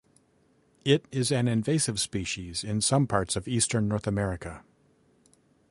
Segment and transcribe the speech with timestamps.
[0.83, 4.63] It is an invasive species in some parts of eastern North America.